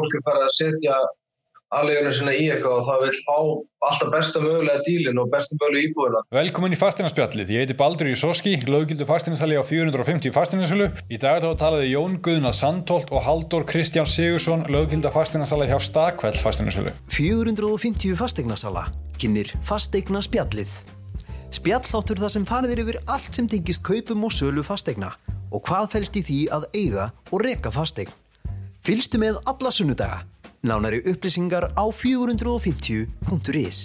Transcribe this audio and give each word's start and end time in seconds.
fólk 0.00 0.18
er 0.18 0.26
farið 0.26 0.44
að 0.44 0.52
setja 0.56 0.96
aðlegunum 1.76 2.14
sinna 2.14 2.32
í 2.36 2.44
eitthvað 2.46 2.74
og 2.78 2.84
það 2.86 3.00
vil 3.02 3.14
fá 3.26 3.36
alltaf 3.88 4.10
besta 4.12 4.40
mögulega 4.42 4.82
dílin 4.86 5.18
og 5.18 5.30
besta 5.32 5.56
mögulega 5.58 5.88
íbúðina. 5.88 6.20
Velkomin 6.36 6.74
í 6.76 6.78
fastinarspjallið. 6.78 7.52
Ég 7.54 7.64
heiti 7.64 7.76
Baldur 7.80 8.10
Jósoski, 8.12 8.52
löggildu 8.70 9.06
fastinarstali 9.08 9.56
á 9.58 9.64
450 9.66 10.34
fastinarssölu. 10.36 10.90
Í 11.10 11.18
dag 11.22 11.40
þá 11.42 11.48
talaði 11.58 11.88
Jón 11.90 12.18
Guðna 12.22 12.52
Sandholt 12.54 13.10
og 13.10 13.24
Haldur 13.26 13.66
Kristján 13.66 14.06
Sigursson, 14.06 14.66
löggilda 14.70 15.10
fastinarstali 15.14 15.66
hjá 15.70 15.80
Stakveld 15.82 16.38
fastinarssölu. 16.44 16.92
450 17.16 18.14
fastegnarsala, 18.20 18.86
kynir 19.18 19.50
fastegnaspjallið. 19.66 20.76
Spjalláttur 21.56 22.20
það 22.20 22.34
sem 22.36 22.46
farið 22.46 22.76
er 22.76 22.84
yfir 22.84 23.00
allt 23.10 23.32
sem 23.34 23.48
tengist 23.50 23.82
kaupum 23.86 24.28
og 24.28 24.34
sölu 24.34 24.62
fastegna 24.66 25.14
og 25.50 25.62
hvað 25.66 25.90
fælst 25.94 26.20
í 26.20 26.24
því 26.26 26.38
að 26.52 26.70
eiga 26.76 27.10
og 27.32 27.42
reka 27.46 27.72
fastegn. 27.74 28.12
Fylgstu 28.86 29.18
með 29.18 29.40
alla 29.50 29.70
sunnudaga. 29.74 30.20
Nánari 30.62 31.00
upplýsingar 31.10 31.64
á 31.74 31.84
450.is 31.90 33.78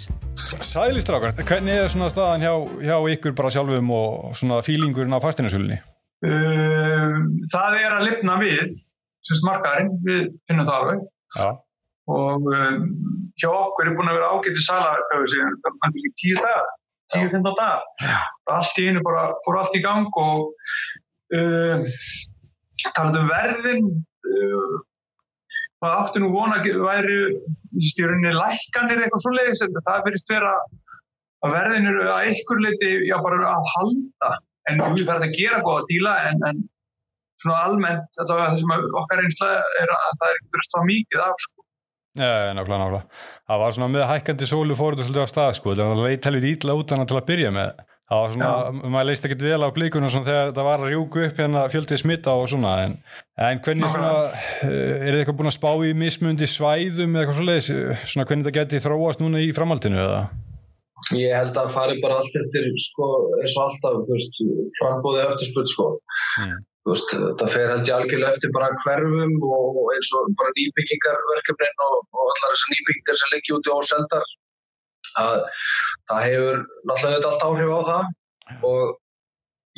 Sælistrákar, 0.62 1.32
hvernig 1.42 1.74
er 1.74 1.88
svona 1.90 2.06
staðan 2.12 2.44
hjá, 2.46 2.52
hjá 2.86 2.94
ykkur 3.10 3.34
bara 3.34 3.50
sjálfum 3.50 3.90
og 3.96 4.36
svona 4.38 4.60
fílingurinn 4.62 5.10
á 5.10 5.18
fastinarssölunni? 5.24 5.80
Uh, 6.22 7.18
það 7.50 7.78
er 7.80 7.96
að 7.96 8.04
lifna 8.06 8.36
við, 8.44 8.78
semst 9.26 9.48
markaðarinn, 9.48 9.90
við 10.06 10.20
finnum 10.46 10.68
það 10.70 10.78
alveg. 10.78 11.02
Já. 11.34 11.48
Og 12.14 12.46
um, 12.52 12.86
hjá 13.42 13.50
okkur 13.50 13.90
er 13.90 13.98
búin 13.98 14.12
að 14.12 14.20
vera 14.20 14.30
ágætti 14.36 14.62
sala, 14.68 14.94
hvað 15.08 15.24
við 15.24 15.34
segjum, 15.34 15.58
það 15.66 15.82
er 15.82 15.98
ekki 15.98 16.14
tíu 16.22 16.38
dagar, 16.38 16.70
tíu, 17.16 17.26
fimmtán 17.34 17.58
dagar. 17.58 17.82
Já. 18.06 18.22
Allt 18.54 18.78
í 18.78 18.86
einu 18.86 19.02
bara, 19.10 19.26
fór 19.42 19.60
allt 19.64 19.74
í 19.74 19.82
gang 19.82 20.22
og 20.28 20.54
talað 22.94 23.20
um 23.24 23.34
verðin, 23.34 23.92
uh, 24.30 24.80
það 25.82 25.98
átti 25.98 26.22
nú 26.22 26.30
vona 26.32 26.60
að 26.60 26.80
væri 26.86 27.18
í 27.82 28.06
rauninni 28.06 28.34
lækkanir 28.36 29.02
eitthvað 29.02 29.24
svo 29.24 29.34
leiðis 29.36 29.64
en 29.66 29.78
það 29.80 30.04
verist 30.06 30.32
vera 30.32 30.52
að 31.42 31.56
verðin 31.56 31.90
eru 31.90 32.04
að 32.06 32.28
einhver 32.30 32.62
leiti 32.62 32.92
já 33.08 33.16
bara 33.24 33.40
að 33.50 33.70
halda 33.74 34.30
en 34.70 34.84
við 34.94 35.08
verðum 35.08 35.26
að 35.26 35.36
gera 35.38 35.64
góða 35.66 35.88
díla 35.88 36.14
en, 36.28 36.44
en 36.50 36.62
svona 37.42 37.64
almennt 37.66 38.22
var 38.22 38.44
það 38.44 38.60
sem 38.60 38.74
okkar 39.00 39.24
einsla 39.24 39.50
er 39.82 39.92
að 39.96 40.08
það 40.20 40.28
er 40.28 40.40
ekkert 40.40 40.78
að 40.78 40.88
mikið 40.90 41.24
af 41.26 41.44
sko. 41.46 41.64
Já, 42.12 42.52
nákvæmlega, 42.52 42.78
nákvæmlega. 42.82 43.22
Það 43.48 43.62
var 43.62 43.74
svona 43.76 43.90
með 43.94 44.06
hækkandi 44.10 44.48
sólu 44.50 44.76
fóruðu 44.78 45.06
svolítið 45.06 45.24
á 45.24 45.32
stað 45.32 45.54
sko, 45.58 45.74
það 45.78 46.02
leitt 46.04 46.28
helvið 46.28 46.48
ítla 46.50 46.76
út 46.76 46.92
hann 46.92 47.08
til 47.08 47.18
að 47.18 47.28
byrja 47.30 47.52
með. 47.56 47.82
Það 48.12 48.22
var 48.22 48.32
svona, 48.34 48.48
Já. 48.52 48.88
maður 48.92 49.06
leist 49.08 49.26
ekkert 49.26 49.42
vel 49.46 49.64
á 49.64 49.68
blíkunum 49.72 50.10
svona 50.12 50.26
þegar 50.26 50.50
það 50.52 50.66
var 50.66 50.82
að 50.82 50.90
rjúku 50.92 51.20
upp 51.24 51.38
hérna 51.40 51.60
fjöldið 51.72 52.00
smitta 52.02 52.34
og 52.36 52.50
svona, 52.52 52.72
en, 52.84 52.96
en 53.40 53.60
hvernig 53.64 53.92
svona, 53.94 54.10
er 54.68 55.06
þið 55.06 55.20
eitthvað 55.22 55.38
búin 55.38 55.48
að 55.48 55.54
spá 55.56 55.70
í 55.72 55.92
mismundi 55.96 56.48
svæðum 56.50 57.16
eða 57.16 57.22
eitthvað 57.22 57.38
svoleiðis, 57.38 57.70
svona 58.12 58.26
hvernig 58.28 58.48
það 58.48 58.58
geti 58.58 58.82
þróast 58.84 59.22
núna 59.22 59.40
í 59.40 59.48
framhaldinu 59.56 60.02
eða? 60.02 60.20
Ég 61.16 61.32
held 61.38 61.56
að 61.56 61.70
það 61.70 61.78
fari 61.78 61.96
bara 62.04 62.18
allt 62.20 62.36
eftir, 62.42 62.68
sko, 62.84 63.08
eins 63.40 63.56
og 63.56 63.64
alltaf, 63.64 63.96
þú 64.04 64.18
veist, 64.18 64.44
frambóðið 64.82 65.24
eftir 65.30 65.50
spurt, 65.54 65.72
sko. 65.72 65.88
Mm. 66.42 66.54
Þú 66.82 66.92
veist, 66.92 67.16
það 67.40 67.56
fer 67.56 67.72
held 67.72 67.88
ég 67.88 67.96
algjörlega 67.96 68.36
eftir 68.36 68.52
bara 68.58 68.70
hverfum 68.84 69.34
og 69.48 69.82
eins 69.96 70.12
og 70.20 70.30
bara 70.36 70.52
nýbyggingarverkefnin 70.60 71.84
og, 71.88 71.98
og 72.12 72.28
allar 72.28 72.52
þessar 72.52 72.76
nýbyggingar 72.76 73.20
sem 73.22 73.34
leggja 73.38 73.56
út 73.56 73.70
í 73.70 73.76
óseldar 73.78 74.32
að 75.20 75.38
það 76.10 76.26
hefur 76.26 76.60
náttúrulega 76.88 77.30
allt 77.30 77.46
áhrif 77.48 77.72
á 77.72 77.80
það 77.90 78.66
og 78.68 78.98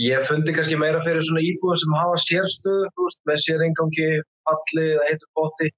ég 0.02 0.26
fundi 0.28 0.54
kannski 0.54 0.78
meira 0.80 1.02
fyrir 1.04 1.22
svona 1.22 1.44
íbúið 1.46 1.80
sem 1.82 1.96
hafa 1.98 2.20
sérstöðu 2.24 3.08
með 3.30 3.42
sérengangi, 3.44 4.10
falli 4.48 4.86
eða 4.94 5.08
heitur 5.10 5.30
bóti 5.38 5.70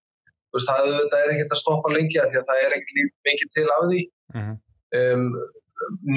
veist, 0.55 0.69
það, 0.71 0.93
það 1.13 1.19
er 1.21 1.33
ekkert 1.35 1.57
að 1.57 1.63
stoppa 1.63 1.93
lengi 1.93 2.21
að 2.21 2.31
því 2.33 2.41
að 2.41 2.51
það 2.51 2.63
er 2.65 2.77
ekkert 2.79 3.19
mikið 3.29 3.55
til 3.57 3.67
af 3.77 3.83
því 3.91 4.03
mm 4.35 4.43
-hmm. 4.43 4.57
um, 5.01 5.27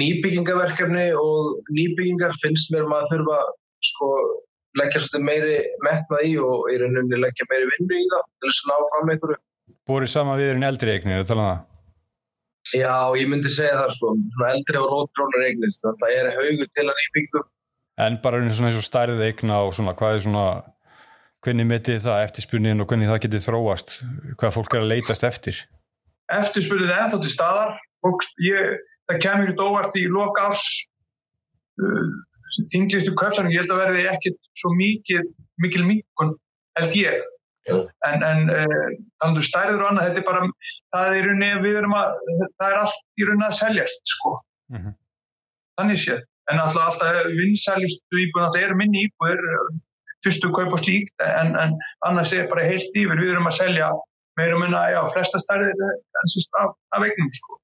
nýbyggingaverkefni 0.00 1.08
og 1.20 1.72
nýbyggingar 1.76 2.38
finnst 2.42 2.72
mér 2.74 2.88
maður 2.88 3.12
þurfa 3.14 3.40
sko 3.90 4.08
leggja 4.78 5.02
svolítið 5.02 5.26
meiri 5.26 5.56
metnað 5.84 6.26
í 6.28 6.34
og 6.40 6.68
í 6.72 6.78
rauninni 6.80 7.20
leggja 7.20 7.48
meiri 7.50 7.70
vinnu 7.72 7.96
í 8.00 8.10
það 8.12 8.24
til 8.28 8.50
þess 8.50 8.64
að 8.64 8.70
ná 8.70 8.90
fram 8.94 9.14
einhverju 9.14 9.40
Búrið 9.90 10.12
sama 10.12 10.36
við 10.38 10.52
erum 10.52 10.64
eldri 10.66 10.92
eignir, 10.94 11.18
er 11.18 11.24
það 11.24 11.30
talað 11.32 11.44
um 11.44 11.50
það? 11.50 11.69
Já, 12.70 12.92
ég 13.18 13.26
myndi 13.30 13.50
segja 13.50 13.78
það 13.78 13.94
sko, 13.96 14.10
svona 14.36 14.50
eldri 14.54 14.78
og 14.78 14.90
rótrónur 14.92 15.46
eignir, 15.46 15.72
það 15.80 16.12
er 16.14 16.28
haugur 16.36 16.68
til 16.68 16.84
að 16.84 16.98
nýbyggum. 17.00 17.48
En 18.04 18.18
bara 18.22 18.40
eins 18.40 18.60
og 18.60 18.86
stærðið 18.86 19.24
eigna 19.26 19.62
og 19.66 19.74
svona, 19.76 19.94
hvað 19.98 20.16
er 20.16 20.22
svona, 20.26 20.44
hvernig 21.44 21.68
metið 21.68 22.04
það 22.04 22.24
eftirspunnin 22.26 22.84
og 22.84 22.88
hvernig 22.90 23.10
það 23.10 23.22
getið 23.24 23.46
þróast, 23.48 23.96
hvað 24.40 24.54
fólk 24.56 24.76
er 24.76 24.84
að 24.84 24.92
leitast 24.92 25.26
eftir? 25.26 25.58
Eftirspunnin 26.36 26.92
er 26.92 27.02
ennþá 27.06 27.20
til 27.24 27.32
staðar, 27.32 27.74
og 28.06 28.24
ég, 28.44 28.78
það 29.10 29.22
kemur 29.24 29.52
út 29.54 29.64
óvart 29.66 29.98
í 29.98 30.06
loka 30.12 30.46
árs, 30.52 30.64
uh, 31.82 32.06
þinglistu 32.72 33.16
köpsanum, 33.18 33.52
ég 33.56 33.64
held 33.64 33.74
að 33.74 33.82
verði 33.86 34.06
ekkit 34.12 34.38
svo 34.62 34.72
mikið, 34.76 35.28
mikil 35.64 35.84
mikun, 35.88 36.36
held 36.78 36.96
ég. 37.00 37.28
En, 37.68 38.24
en 38.24 38.50
uh, 38.54 38.88
þannig 39.22 39.46
stærður 39.46 39.84
og 39.84 39.90
annað 39.90 40.08
þetta 40.08 40.22
er 40.22 40.26
bara, 40.30 40.48
það 40.94 41.10
er 41.10 41.18
í 41.18 41.22
rauninni 41.26 41.50
við 41.66 41.78
erum 41.82 41.96
að, 41.98 42.18
það 42.56 42.66
er 42.68 42.80
allt 42.80 43.00
í 43.20 43.28
rauninni 43.28 43.48
að 43.48 43.58
seljast 43.58 44.14
sko. 44.16 44.34
Mm 44.70 44.80
-hmm. 44.80 44.98
þannig 45.80 46.02
séð, 46.04 46.20
en 46.52 46.62
alltaf, 46.64 46.92
alltaf 46.92 47.30
vinsælistu 47.38 48.22
íbúin, 48.24 48.46
alltaf 48.46 48.62
er 48.62 48.76
minni 48.78 49.06
íbúir 49.08 49.42
fyrstu 50.24 50.50
kaup 50.52 50.76
og 50.76 50.82
slíkt 50.82 51.24
en, 51.24 51.56
en 51.56 51.76
annars 52.08 52.32
er 52.36 52.48
bara 52.50 52.66
heilt 52.68 52.96
yfir 52.96 53.20
við 53.20 53.34
erum 53.34 53.48
að 53.50 53.58
selja 53.60 53.90
meira 54.38 54.56
um 54.56 54.64
enna, 54.66 54.82
já, 54.92 55.00
flesta 55.14 55.40
stærðir 55.42 55.84
af, 56.60 56.74
af 56.96 57.04
eignum 57.04 57.30
sko. 57.36 57.58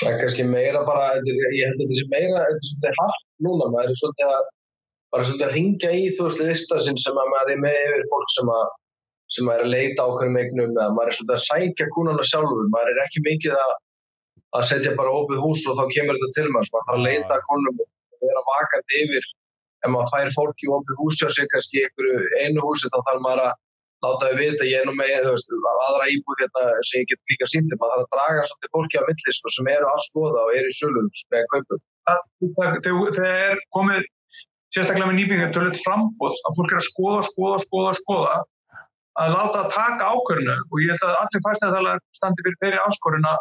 Það 0.00 0.12
er 0.12 0.18
kannski 0.22 0.46
meira 0.48 0.82
bara, 0.86 1.12
ég 1.26 1.68
held 1.68 1.80
að 1.80 1.84
þetta 1.84 1.98
sé 1.98 2.06
meira, 2.12 2.44
þetta 2.46 2.60
er 2.60 2.68
svolítið 2.70 3.00
hardt 3.00 3.24
núna, 3.46 3.70
maður 3.74 3.92
er 3.92 4.00
svolítið 4.02 4.34
að 4.34 4.44
bara 5.10 5.26
svolítið 5.26 5.46
að 5.46 5.56
ringja 5.56 5.90
í 5.96 6.04
þú 6.16 6.28
veist 6.28 6.44
listasinn 6.46 7.00
sem 7.04 7.18
að 7.18 7.32
maður 7.34 7.54
er 7.54 7.62
með 7.64 7.78
yfir 7.80 8.06
fólk 8.12 8.34
sem 8.36 8.52
að 8.54 8.68
sem 9.34 9.46
maður 9.46 9.62
er 9.62 9.66
að 9.66 9.74
leita 9.74 10.06
ákveðum 10.06 10.38
eignum 10.40 10.74
eða 10.74 10.90
maður 10.96 11.12
er 11.12 11.18
svona 11.18 11.36
að 11.36 11.46
sækja 11.46 11.88
kúnana 11.94 12.26
sjálfur. 12.26 12.68
Maður 12.74 12.92
er 12.92 13.02
ekki 13.04 13.24
mikið 13.26 13.56
að, 13.56 13.72
að 14.58 14.68
setja 14.70 14.96
bara 14.98 15.16
opið 15.20 15.42
hús 15.44 15.66
og 15.70 15.78
þá 15.78 15.84
kemur 15.94 16.18
þetta 16.18 16.36
til 16.36 16.46
maður 16.48 16.72
maður 16.74 16.74
þarf 16.76 16.94
að 16.96 17.04
leita 17.06 17.40
kúnum 17.46 17.82
og 17.84 18.24
vera 18.26 18.44
vakandi 18.50 19.02
yfir. 19.04 19.32
Ef 19.80 19.92
maður 19.94 20.12
fær 20.12 20.36
fólk 20.36 20.64
í 20.64 20.70
opið 20.76 21.02
húsi 21.02 21.26
og 21.26 21.34
sé 21.36 21.46
kannski 21.54 21.84
í 21.84 22.12
einu 22.44 22.64
húsi 22.66 22.90
þá 22.90 22.98
þarf 23.06 23.26
maður 23.26 23.44
að 23.46 23.58
láta 24.00 24.30
við 24.30 24.38
vita 24.40 24.68
ég 24.68 24.80
er 24.80 24.86
nú 24.88 24.94
með 24.96 25.26
veist, 25.28 25.50
aðra 25.86 26.06
íbúð 26.12 26.42
hérna 26.42 26.62
sem 26.88 27.02
ég 27.02 27.10
get 27.10 27.32
líka 27.32 27.48
síndi 27.52 27.76
maður 27.80 28.00
þarf 28.00 28.06
að 28.06 28.14
draga 28.16 28.44
svolítið 28.48 28.72
fólki 28.76 29.00
á 29.00 29.02
millis 29.08 29.40
sem 29.56 29.68
eru 29.74 29.90
að 29.90 30.04
skoða 30.06 30.44
og 30.44 30.54
eru 30.56 30.70
í 30.70 30.78
sölum 30.78 31.10
með 31.34 31.44
kaupum. 31.52 31.82
Það 32.08 33.28
er 33.28 33.60
komið 33.76 34.08
sérstaklega 34.74 35.10
með 35.10 35.18
nýbyggjum 35.18 35.52
tölvöld 35.56 35.82
frambóð 35.84 36.40
að 36.48 36.56
fólk 36.58 36.72
er 36.72 36.80
að 36.80 36.88
skoða, 36.88 37.20
skoða, 37.28 37.60
skoða, 37.66 37.92
skoða 38.00 38.40
að 39.18 39.32
láta 39.34 39.62
að 39.62 39.72
taka 39.74 40.10
ákvörðinu 40.14 40.56
og 40.56 40.82
ég 40.84 40.92
held 40.92 41.06
að 41.08 41.20
allir 41.22 41.44
fæstæðalar 41.46 42.02
standi 42.16 42.44
fyrir 42.46 42.58
þeirri 42.62 42.82
áskorun 42.86 43.28
að, 43.30 43.40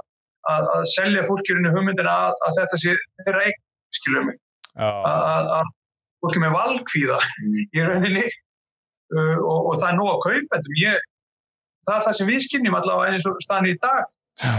að 0.50 0.85
selja 0.94 1.25
fólkjörinu 1.28 1.74
hugmyndina 1.75 2.16
að, 2.30 2.40
að 2.47 2.57
þetta 2.62 2.81
sé 2.84 2.96
þeirra 3.25 3.44
eigin, 3.46 3.62
skilur 4.00 4.25
mig. 4.30 4.40
Að, 4.80 5.52
að 5.59 5.69
fólki 6.24 6.41
með 6.44 6.56
valkvíða 6.56 7.19
mm. 7.19 7.59
í 7.75 7.85
rauninni. 7.85 8.25
Uh, 9.09 9.38
og, 9.41 9.72
og 9.72 9.78
það 9.81 9.88
er 9.88 9.96
nóg 9.97 10.09
að 10.12 10.19
kaupa 10.28 10.57
ég, 10.78 11.06
það 11.88 11.96
er 11.96 12.03
það 12.06 12.18
sem 12.19 12.28
við 12.30 12.44
skinnjum 12.46 12.75
allavega 12.78 13.16
eins 13.16 13.25
og 13.25 13.40
staðin 13.41 13.72
í 13.72 13.80
dag. 13.81 14.12
Já 14.44 14.57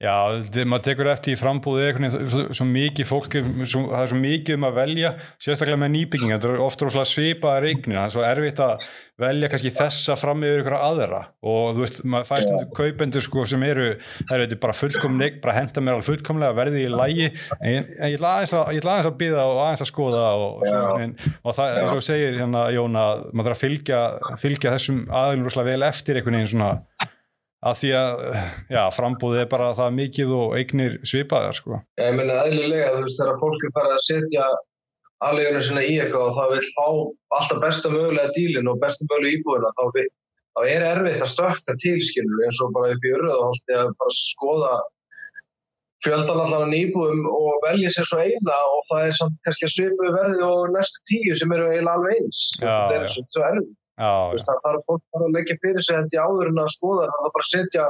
Já, 0.00 0.32
maður 0.64 0.84
tekur 0.86 1.08
eftir 1.12 1.34
í 1.34 1.36
frambúði 1.36 1.90
svo, 2.08 2.46
svo 2.56 2.64
mikið 2.64 3.04
fólk, 3.04 3.34
svo, 3.68 3.82
það 3.90 4.04
er 4.06 4.08
svo 4.08 4.20
mikið 4.22 4.56
um 4.56 4.64
að 4.70 4.78
velja, 4.78 5.10
sérstaklega 5.36 5.80
með 5.82 5.90
nýbygging. 5.92 6.32
Það 6.32 6.54
er 6.54 6.62
ofta 6.64 6.86
rosalega 6.86 7.10
svipaða 7.10 7.58
regnir 7.66 7.98
það 7.98 8.06
er 8.06 8.14
svo 8.14 8.24
erfitt 8.24 8.62
að 8.64 8.86
velja 9.20 9.50
kannski 9.52 9.74
þessa 9.76 10.16
fram 10.16 10.46
yfir 10.48 10.62
ykkur 10.62 10.76
aðra. 10.78 11.20
Og 11.44 11.76
þú 11.76 11.84
veist 11.84 12.00
maður 12.14 12.30
fæst 12.30 12.54
um 12.54 12.72
kaupendur 12.80 13.26
sko 13.28 13.44
sem 13.52 13.68
eru 13.68 13.90
það 14.22 14.46
eru 14.46 14.60
bara 14.64 14.78
fullkomni, 14.80 15.30
bara 15.44 15.58
henda 15.58 15.84
mér 15.84 15.98
alveg 15.98 16.08
fullkomlega 16.08 16.56
verði 16.62 16.86
í 16.86 16.96
lægi 16.96 17.28
en 17.28 17.70
ég, 17.74 17.94
ég 18.00 18.16
ætla 18.16 18.34
aðeins 18.38 18.56
að, 18.56 18.90
að 19.04 19.20
byggja 19.20 19.46
og 19.52 19.62
aðeins 19.66 19.84
að 19.84 19.92
skoða 19.92 20.26
og, 20.40 20.66
en, 21.04 21.16
og 21.44 21.60
það 21.60 21.76
er 21.76 21.92
svo 21.92 22.02
segir 22.08 22.40
hérna 22.40 22.66
Jón 22.72 22.96
að 22.96 23.28
maður 23.34 23.52
þarf 23.52 23.60
að 23.60 23.64
fylgja, 23.68 24.02
fylgja 24.40 24.76
þessum 24.78 25.06
aðeins 25.12 25.50
rosalega 25.50 25.74
vel 25.74 25.90
eftir 25.92 26.16
einhvern 26.16 26.40
veginn 26.40 26.54
svona 26.56 26.76
að 27.60 27.76
því 27.80 27.90
að 27.96 28.22
já, 28.72 28.82
frambúðið 28.96 29.42
er 29.42 29.48
bara 29.50 29.70
það 29.76 29.96
mikið 29.98 30.34
og 30.36 30.54
eignir 30.56 30.96
svipaðar 31.08 31.58
sko. 31.58 31.80
Ég 32.00 32.14
meina 32.16 32.42
eðlilega 32.46 32.92
þú 32.94 33.02
veist 33.04 33.20
þegar 33.20 33.40
fólk 33.42 33.66
er 33.68 33.74
bara 33.76 33.96
að 33.96 34.06
setja 34.06 34.46
aðlegunum 35.26 35.66
svona 35.66 35.82
í 35.84 35.98
eitthvað 36.00 36.30
og 36.30 36.38
það 36.38 36.54
vil 36.54 36.70
fá 36.70 36.86
alltaf 37.38 37.60
besta 37.64 37.92
mögulega 37.92 38.32
dílin 38.36 38.70
og 38.70 38.80
besta 38.80 39.08
mögulega 39.10 39.36
íbúðina 39.36 39.74
þá, 39.76 39.82
við, 39.96 40.08
þá 40.56 40.62
er 40.70 40.86
erfitt 40.92 41.26
að 41.26 41.34
stökka 41.34 41.76
tilskynlu 41.84 42.46
eins 42.46 42.62
og 42.64 42.72
bara 42.78 42.94
upp 42.94 43.04
í 43.04 43.12
öruð 43.18 43.34
og 43.34 43.44
haldi 43.50 43.78
að 43.82 43.92
bara 44.00 44.16
skoða 44.16 44.72
fjöldan 46.00 46.40
allan 46.46 46.72
íbúðum 46.72 47.26
og 47.28 47.58
velja 47.66 47.92
sér 47.92 48.08
svo 48.08 48.22
eina 48.24 48.56
og 48.72 48.80
það 48.88 49.10
er 49.10 49.18
samt 49.18 49.36
kannski 49.44 49.68
að 49.68 49.74
svipu 49.74 50.14
verði 50.16 50.46
og 50.46 50.72
næstu 50.72 51.04
tíu 51.12 51.36
sem 51.36 51.52
eru 51.52 51.68
eiginlega 51.68 51.98
alveg 51.98 52.22
eins. 52.22 52.40
Já, 52.56 52.72
það 52.72 52.96
er 52.96 53.12
svo 53.18 53.44
erfitt 53.50 53.76
það 54.00 54.62
þarf 54.66 54.86
fólk 54.88 55.18
að 55.18 55.34
leggja 55.36 55.58
fyrir 55.64 55.84
sig 55.86 56.14
í 56.16 56.20
áður 56.20 56.52
en 56.52 56.62
að 56.64 56.72
skoða 56.76 57.08
það 57.10 57.28
er 57.28 57.34
bara 57.36 57.46
að 57.46 57.52
setja 57.54 57.88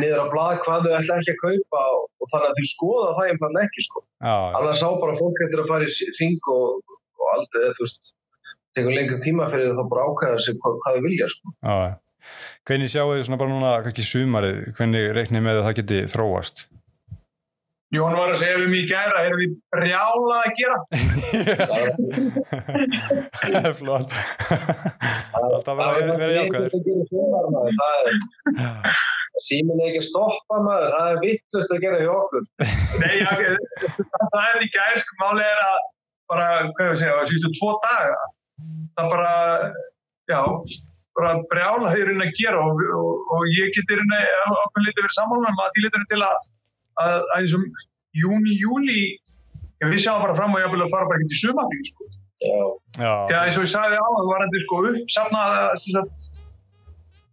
niður 0.00 0.22
á 0.22 0.26
blad 0.30 0.62
hvað 0.64 0.86
þau 0.86 0.94
ætla 0.98 1.18
ekki 1.20 1.34
að 1.34 1.42
kaupa 1.42 1.82
og 1.90 2.30
þannig 2.32 2.48
að 2.48 2.58
þau 2.58 2.68
skoða 2.70 3.10
það 3.16 3.30
einfallega 3.32 3.68
ekki 3.68 3.86
sko. 3.86 4.02
annars 4.22 4.82
sá 4.82 4.88
bara 5.02 5.18
fólk 5.18 5.42
eftir 5.46 5.62
að 5.62 5.70
fara 5.72 5.88
í 5.88 6.10
ring 6.20 6.50
og, 6.54 6.96
og 7.18 7.32
aldrei, 7.34 7.70
þú 7.78 7.86
veist 7.86 8.12
tekur 8.76 8.94
lengur 8.94 9.22
tíma 9.24 9.48
fyrir 9.50 9.74
það 9.78 9.90
bara 9.94 10.06
ákvæða 10.10 10.44
sig 10.44 10.60
hvað, 10.60 10.78
hvað 10.84 10.98
þau 10.98 11.06
vilja 11.08 11.30
sko. 11.34 11.54
Hvernig 12.68 12.92
sjáu 12.92 13.08
þið 13.14 13.24
svona 13.26 13.40
bara 13.40 13.54
núna 13.54 13.72
ekki 13.90 14.04
sumarið, 14.04 14.58
hvernig 14.76 15.08
reiknið 15.16 15.46
með 15.46 15.62
það 15.64 15.76
geti 15.80 16.00
þróast? 16.12 16.66
Jón 17.90 18.14
var 18.14 18.30
að 18.30 18.38
segja 18.38 18.58
við 18.60 18.68
mig 18.70 18.84
í 18.84 18.86
gæra, 18.86 19.22
erum 19.26 19.40
við 19.40 19.54
brjála 19.74 20.34
að 20.44 20.52
gera? 20.58 20.76
Það 23.40 23.56
er 23.58 23.72
flott. 23.80 24.12
Það 25.66 25.80
verður 25.80 26.12
að 26.12 26.20
vera 26.20 26.36
jákvæður. 26.36 26.70
Símin 29.42 29.80
er 29.80 29.88
ekki 29.88 30.02
að 30.02 30.06
stoppa 30.06 30.60
maður, 30.62 30.92
það 30.94 31.08
er 31.08 31.18
vittlust 31.24 31.74
að 31.74 31.82
gera 31.82 31.98
hjá 32.04 32.12
okkur. 32.14 32.46
Nei, 33.00 33.16
það 33.26 34.44
er 34.44 34.62
ekki 34.68 34.86
sko, 35.02 35.18
málið 35.24 35.48
er 35.48 35.60
að 35.64 35.80
bara, 36.30 36.46
hvað 36.76 36.92
ég 36.92 37.02
segja, 37.02 37.16
það 37.18 37.28
sýstu 37.32 37.50
tvo 37.58 37.72
daga. 37.88 38.22
Það 39.00 39.06
bara, 39.16 39.34
já, 40.30 40.42
bara 41.18 41.34
brjála 41.50 41.90
henni 41.96 42.28
að 42.28 42.38
gera 42.38 42.62
og, 42.62 42.86
og, 43.02 43.12
og 43.34 43.50
ég 43.56 43.74
getur 43.74 43.98
henni 44.04 44.22
okkur 44.62 44.86
litið 44.86 45.02
verið 45.02 45.18
sammálan 45.18 45.58
að 45.58 45.70
því 45.74 45.86
litur 45.88 45.98
henni 45.98 46.12
til 46.14 46.22
að 46.30 46.38
að 47.04 47.34
eins 47.38 47.56
og 47.56 47.82
júni, 48.16 48.54
júli 48.60 49.02
við 49.80 50.02
sjáum 50.04 50.24
bara 50.24 50.36
fram 50.36 50.54
og 50.54 50.62
ég 50.62 50.72
vil 50.74 50.86
fara 50.92 51.08
bara 51.08 51.20
ekki 51.20 51.30
til 51.32 51.42
sumafík 51.44 51.90
sko. 51.90 52.08
þegar 52.98 53.42
eins 53.44 53.58
og 53.58 53.66
ég 53.66 53.72
sagði 53.74 54.00
á 54.00 54.08
það 54.16 54.30
var 54.30 54.44
þetta 54.44 54.62
sko 54.66 54.80
uppsafnað 54.90 55.48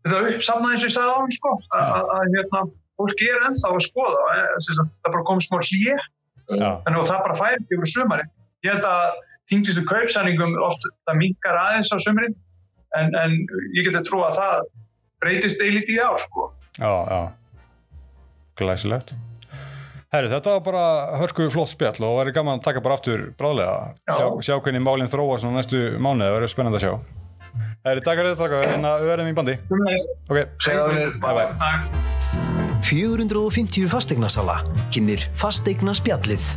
þetta 0.03 0.21
uppsafnað 0.33 0.73
eins 0.73 0.83
og 0.83 0.89
ég 0.89 0.95
sagði 0.97 1.11
á 1.11 1.19
það 1.19 1.37
sko 1.37 1.53
að 1.81 2.35
hérna 2.35 2.63
fólki 2.97 3.29
er 3.29 3.45
ennþá 3.49 3.71
að 3.71 3.85
skoða 3.85 4.25
eh, 4.33 4.49
það 4.67 5.11
bara 5.11 5.27
kom 5.29 5.43
smá 5.43 5.59
hlýja 5.61 5.97
þannig 6.47 6.99
að 7.01 7.09
það 7.11 7.23
bara 7.27 7.39
færi 7.41 7.77
yfir 7.77 7.91
sumari 7.93 8.27
ég 8.65 8.73
held 8.73 8.87
að 8.89 9.23
þingtistu 9.51 9.83
kaupsæningum 9.87 10.57
oft 10.65 10.87
það 11.07 11.19
minkar 11.21 11.59
aðeins 11.61 11.93
á 11.93 11.97
sumri 12.03 12.31
en, 12.97 13.13
en 13.15 13.37
ég 13.75 13.87
geti 13.87 14.03
trú 14.07 14.23
að 14.25 14.39
það 14.39 14.65
breytist 15.23 15.61
eilítið 15.63 15.97
í 15.97 16.03
ár 16.03 16.19
sko. 16.21 16.51
Já, 16.77 16.91
já. 17.09 17.21
Glæsilegt 18.57 19.13
Herri, 20.17 20.31
þetta 20.31 20.55
var 20.55 20.61
bara 20.65 20.83
hörku 21.21 21.45
flott 21.53 21.69
spjall 21.69 22.01
og 22.01 22.15
verður 22.17 22.33
gaman 22.39 22.57
að 22.57 22.63
taka 22.65 22.81
bara 22.81 22.95
aftur 22.97 23.27
bráðlega, 23.37 23.93
sjá, 24.09 24.25
sjá 24.47 24.55
hvernig 24.65 24.81
málinn 24.81 25.11
þróa 25.11 25.35
svona 25.43 25.59
næstu 25.59 25.81
mánuði, 26.01 26.25
það 26.25 26.37
verður 26.39 26.51
spennand 26.55 26.77
að 26.79 26.85
sjá. 26.87 26.93
Herri, 27.85 28.01
takk 28.01 28.17
fyrir 28.23 28.33
þetta, 28.39 28.93
við 29.03 29.11
verðum 29.11 29.29
í 29.29 29.35
bandi. 29.37 29.55
Ok, 30.25 30.37
bye 31.21 31.33
bye. 31.37 31.53
450 32.87 33.85
fastegnarsala, 33.93 34.57
kynir 34.95 35.21
fastegna 35.37 35.93
spjallið. 35.97 36.49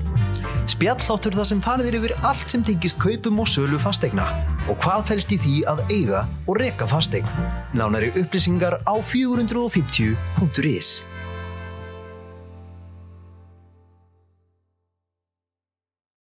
Spjalláttur 0.71 1.37
það 1.37 1.51
sem 1.51 1.61
farðir 1.65 1.99
yfir 2.01 2.17
allt 2.25 2.49
sem 2.49 2.65
tengist 2.65 2.97
kaupum 3.03 3.45
og 3.45 3.49
sölu 3.51 3.77
fastegna 3.83 4.27
og 4.71 4.81
hvað 4.81 5.05
fælst 5.13 5.37
í 5.37 5.41
því 5.43 5.55
að 5.69 5.85
eiga 5.93 6.25
og 6.47 6.61
reka 6.63 6.89
fastegn. 6.89 7.29
Nánari 7.77 8.09
upplýsingar 8.15 8.81
á 8.89 8.95
450.is 9.13 11.10